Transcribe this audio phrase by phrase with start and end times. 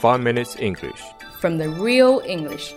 [0.00, 1.01] Five Minutes English。
[1.39, 2.73] from the real English.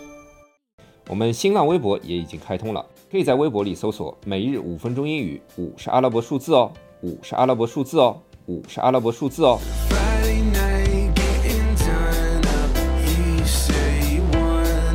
[1.07, 6.71] 我们新浪微博也已经开通了，可以在微博里搜索“每日五分钟英语”，五是阿拉伯数字哦，
[7.01, 9.59] 五是阿拉伯数字哦，五是阿拉伯数字哦。
[9.89, 12.77] Friday night, getting done up.
[13.05, 14.93] You say you wanna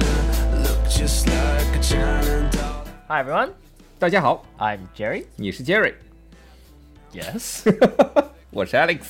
[0.62, 2.84] look just like a China doll.
[3.08, 3.50] Hi everyone,
[3.98, 5.24] 大家好， I'm Jerry.
[5.36, 5.94] 你是 Jerry，
[7.12, 7.72] Yes.
[8.50, 9.00] 我是 Alex，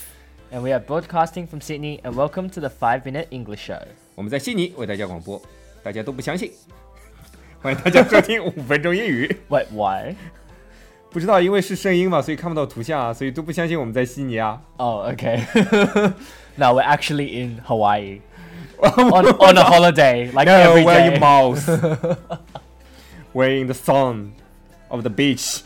[0.51, 3.81] and we are broadcasting from Sydney and welcome to the 5 Minute English Show.
[4.15, 5.41] 我们在悉尼为大家广播，
[5.83, 6.51] 大家都不相信，
[7.61, 9.35] 欢迎大家收听 五分钟英语。
[9.49, 10.15] Wait, why?
[11.11, 14.61] 不知道因为是声音嘛，所以看不到图像啊，所以都不相信我们在悉尼啊。
[14.77, 15.39] Oh, okay.
[16.55, 18.19] no, we're actually in Hawaii.
[18.81, 21.19] on, on a holiday, like No, every where you day.
[21.19, 21.65] mouse?
[23.33, 24.33] We're in the sun
[24.89, 25.63] of the beach.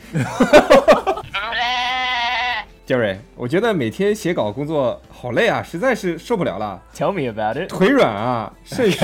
[2.87, 7.67] Jerry，我觉得每天写稿工作好累啊，实在是受不了了，Tell me about it.
[7.67, 8.99] 腿软啊，肾虚。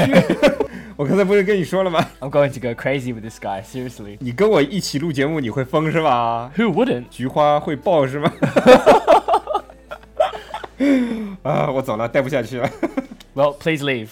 [0.97, 4.19] 我刚才不是跟你说了吗？I'm going to go crazy with this guy, seriously.
[4.21, 7.05] 你跟我一起录节目，你会疯是吧？Who wouldn't?
[7.09, 8.31] 菊花会爆是吗？
[11.43, 12.69] 啊，我走了，待不下去了。
[13.35, 14.11] Well, please leave.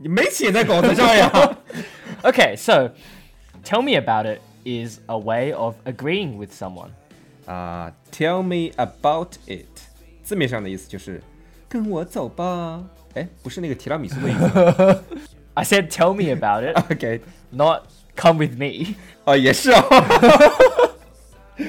[0.00, 1.56] 你没写在稿子上呀
[2.22, 2.92] ？Okay, so
[3.64, 6.90] tell me about it is a way of agreeing with someone.
[7.50, 9.66] 啊、t e l l me about it，
[10.22, 11.20] 字面上的意思就是
[11.68, 12.84] 跟我走吧。
[13.14, 15.04] 哎，不是那个提拉米苏的意思。
[15.54, 18.94] I said tell me about it, OK，not come with me.
[19.24, 19.82] 哦，也是哦。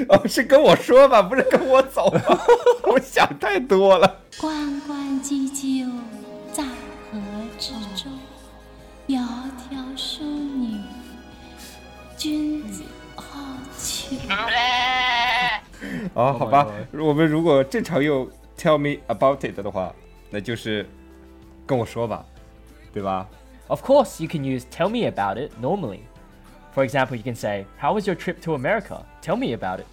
[0.07, 2.39] 哦，是跟我说吧，不是跟我走吧？
[2.83, 4.19] 我想太多了。
[4.39, 5.89] 关关雎鸠，
[6.53, 7.19] 在河
[7.57, 8.07] 之洲。
[9.07, 9.40] 窈
[16.20, 19.94] 哦，好吧，我们如果正常用 tell me about it 的话，
[20.30, 20.86] 那就是
[21.66, 22.24] 跟我说吧，
[22.92, 23.28] 对吧？
[23.68, 26.00] Of course, you can use tell me about it normally.
[26.74, 29.04] For example, you can say, How was your trip to America?
[29.22, 29.86] Tell me about it.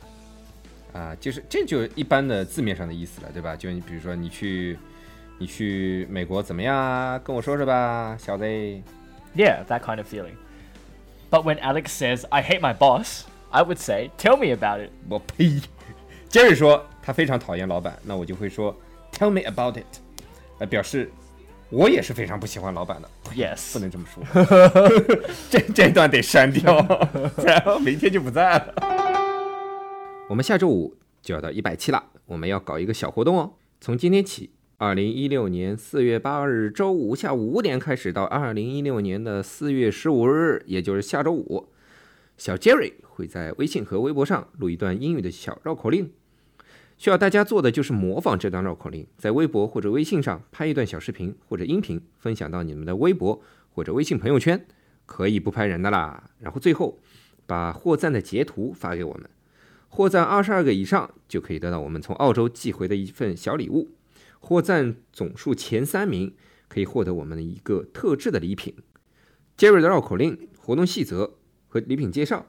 [0.96, 3.56] 啊，就是这就一般的字面上的意思了，对吧？
[3.56, 4.78] 就你比如说你去
[5.40, 7.18] 你去美国怎么样啊？
[7.18, 8.46] 跟我说说吧，小子。
[9.36, 10.36] Yeah, that kind of feeling.
[11.32, 14.92] But when Alex says, I hate my boss, I would say, Tell me about it.
[15.10, 15.62] 我呸！
[16.29, 18.77] 杰瑞说他非常讨厌老板，那我就会说
[19.13, 19.87] Tell me about it，
[20.59, 21.11] 来表示
[21.71, 23.09] 我也是非常不喜欢老板的。
[23.35, 23.73] Yes.
[23.73, 24.23] 不能这么说，
[25.49, 26.83] 这这段得删掉，
[27.35, 28.75] 不然后明天就不在了。
[30.29, 33.55] 我们下周五就要到一百期了，我们要搞一个小活动哦。
[33.81, 41.69] 从今天起，二零一六年四月八日周五下午五点开始，到二零一六年的四月十五日，也就是下周五，
[42.39, 46.13] 小 Jerry 会在微信和微博上录一段英语的小绕口令。
[46.97, 54.65] 需要大家做的就是模仿这段绕口令，在微博或者微信上拍一段小视频或者音频，分享到你们的微博或者微信朋友圈，
[55.05, 56.31] 可以不拍人的啦。
[56.39, 57.01] 然后最后
[57.45, 59.29] 把获赞的截图发给我们，
[59.89, 63.89] 获赞二十二个以上就可以得到我们从澳洲寄回的一份小礼物。
[64.39, 66.33] 获赞总数前三名
[66.69, 68.77] 可以获得我们的一个特制的礼品。
[69.57, 72.46] Jerry 的绕口令、活动细则和礼品介绍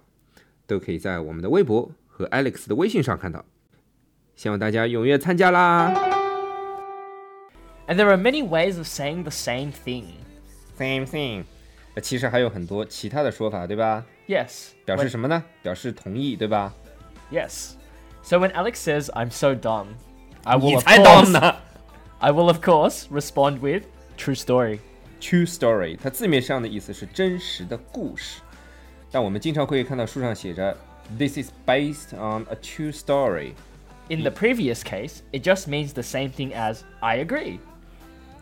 [0.67, 3.45] 都可以在我们的微博和 Alex 的微信上看到。
[4.37, 5.93] 希望大家踊跃参加啦
[7.87, 10.05] And there are many ways of saying the same thing.
[10.79, 11.45] ！Same thing。
[11.95, 14.05] 呃其实还有很多其他的说法，对吧？
[14.27, 14.71] Yes.
[14.85, 15.45] 表 when- 示什么呢？
[15.63, 16.73] 表示同意，对吧？
[17.31, 17.73] Yes.
[18.23, 19.89] So when Alex says, I'm so dumb,
[20.45, 21.57] I will, 你 of 才 course, 懂呢。
[22.19, 23.85] I will, of course, respond with
[24.17, 24.79] true story.
[25.21, 28.41] True story，它字面上的意思是真实的故事，
[29.11, 30.77] 但我们经常会看到书上写着
[31.19, 33.53] This is based on a true story。
[34.09, 37.59] In the previous case, it just means the same thing as I agree.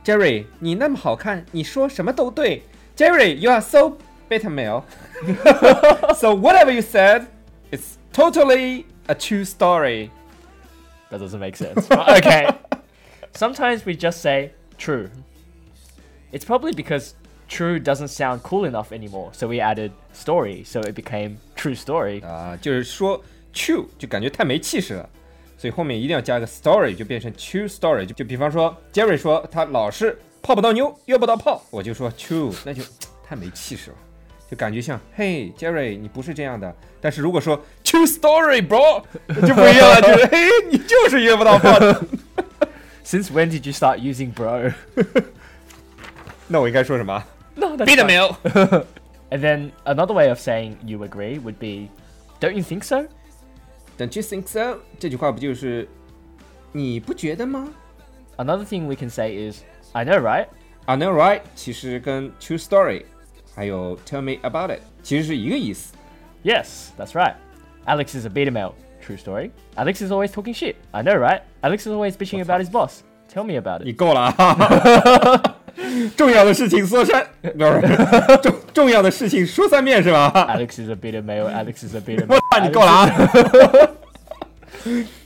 [0.04, 2.62] Jerry，你那么好看，你说什么都对。
[2.96, 3.96] Jerry，you are so
[4.28, 4.82] beta male
[6.14, 7.26] 。so whatever you said,
[7.70, 10.10] it's totally a true story。
[11.10, 11.86] That doesn't make sense.
[11.86, 12.48] But okay.
[13.34, 15.10] Sometimes we just say true.
[16.32, 17.14] It's probably because
[17.48, 22.24] true doesn't sound cool enough anymore, so we added story, so it became true story.
[22.24, 23.22] 啊，就是说
[23.52, 25.08] true 就感觉太没气势了，
[25.58, 28.06] 所以后面一定要加个 story，就变成 true story。
[28.06, 32.82] 就就比方说 Jerry 说他老是泡不到妞，约不到炮，我就说 true，那就
[33.22, 33.96] 太没气势了，
[34.50, 36.74] 就感觉像嘿 Jerry 你不是这样的。
[37.00, 39.02] 但是如果说 true story bro
[39.46, 40.38] 就不一样了，就是嘿
[40.70, 42.02] 你就是约不到炮的。
[43.04, 44.72] Since when did you start using bro?
[46.48, 47.24] 那我应该说什么
[47.56, 48.06] no, that's ？Beta fine.
[48.06, 48.86] male。
[49.30, 51.88] And then another way of saying you agree would be,
[52.40, 53.06] don't you think so?
[53.98, 54.78] Don't you think so？
[54.98, 55.88] 这句话不就是
[56.72, 57.68] 你不觉得吗？
[58.36, 59.62] Another thing we can say is,
[59.92, 60.48] I know, right?
[60.86, 63.04] I know right 其实跟 true story
[63.54, 65.94] 还有 tell me about it 其实是一个意思。
[66.42, 67.34] Yes, that's right.
[67.86, 68.74] Alex is a beta male.
[69.06, 69.50] True story.
[69.76, 70.76] Alex is always talking shit.
[70.92, 71.42] I know, right?
[71.62, 73.02] Alex is always bitching about his boss.
[73.28, 73.96] Tell me about 你 it.
[73.96, 75.55] 够了啊！
[76.15, 81.47] 重要的事情说三，不是重重要的事情说三遍是吧？Alex is a bit of male.
[81.49, 82.39] Alex is a 我 male.
[82.51, 83.07] 操，你够了啊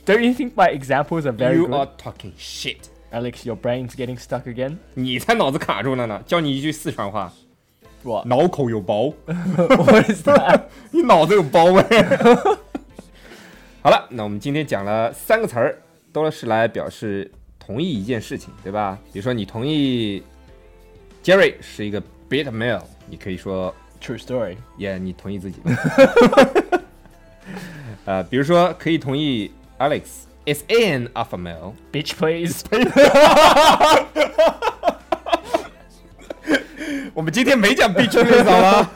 [0.04, 1.74] Don't you think my examples are very！You good?
[1.74, 4.76] are talking shit，Alex, your brain's getting stuck again.
[4.94, 6.20] 你才脑子卡住了呢。
[6.26, 7.32] 教你一句四川话
[8.02, 8.26] ，What?
[8.26, 10.62] 脑口有包，what is that?
[10.90, 11.84] 你脑子有包呗。
[13.82, 15.78] 好了，那我们今天讲了三个词儿，
[16.12, 18.98] 都是来表示同意一件事情，对吧？
[19.12, 20.22] 比如说你同意
[21.23, 24.57] Jerry 是一个 beta male，你可以说 True story.
[24.77, 25.59] 也、你同意自己。
[28.05, 30.01] 呃，比如说可以同意 Alex
[30.45, 32.63] is an alpha male， Bitch, please.
[37.13, 38.89] 我们今天没讲 bitch please 好吗？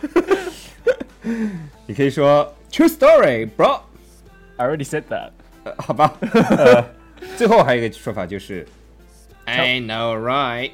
[1.87, 3.81] 你可以说 true story bro，
[4.57, 5.31] I already said that.
[5.63, 6.13] 呃好吧。
[6.31, 6.85] 呃，
[7.35, 8.65] 最后还有一个说法就是
[9.45, 10.71] I know right。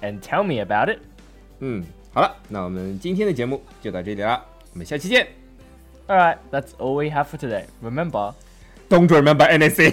[0.00, 1.00] And tell me about it.
[1.58, 5.26] 嗯，好了，那我们今天的节目就到这里了，我们下期见。
[6.06, 7.64] All right, that's all we have for today.
[7.82, 8.32] Remember,
[8.88, 9.92] Don't remember anything。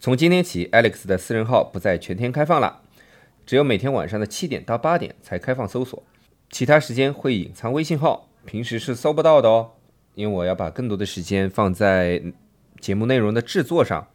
[0.00, 2.80] 从今天起，Alex 的私人号不再全天开放了，
[3.44, 6.02] 只有每天晚上的七点到八点才开放搜索，
[6.50, 9.72] 其他时间会隐藏微信号，平时是搜不到的哦。
[10.16, 12.22] 因为我要把更多的时间放在
[12.80, 14.08] 节目内容的制作上。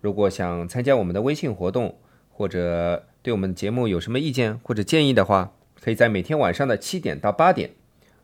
[0.00, 1.98] 如果想参加我们的微信活动，
[2.30, 7.72] 或者对我们节目有什么意见或者建议的话，可以在每天晚上的七点到八点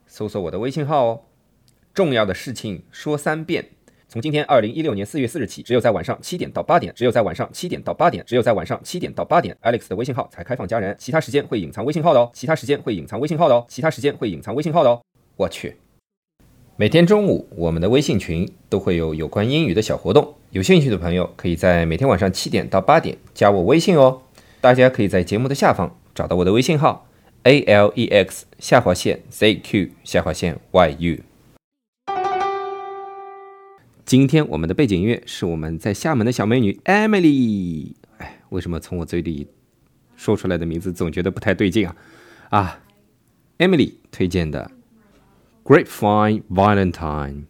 [0.07, 1.21] 搜索我的微信号哦。
[1.93, 3.67] 重要的事情说三遍。
[4.09, 12.31] 从今天二零一六年四月四日起，只有在晚上七点到八点，只有在晚上七点到八点，只有在晚上七点到八点，Alex 的微信号才开放加人，其他时间会隐藏微信号的哦。
[12.33, 13.67] 其他时间会隐藏微信号的哦。
[13.69, 15.03] 其他时间会隐藏微信号的哦。
[15.37, 15.77] 我去。
[16.81, 24.23] 每天中午，我们的微信群都会有有关英语的小活动，有兴趣的朋友可以在每天晚上七点到八点加我微信哦。
[24.63, 27.07] 大家可以在节目的下方找到我的微信号
[27.43, 31.19] a l e x 下划线 z q 下划线 y u。
[34.07, 37.93] 今天我们的背景音乐是我们在厦门的小美女 Emily。
[38.17, 39.49] 哎，为什么从我嘴里
[40.17, 41.95] 说出来的名字总觉得不太对劲啊？
[42.49, 42.81] 啊
[43.59, 44.71] ，Emily 推荐的
[45.65, 47.50] Grapevine Valentine。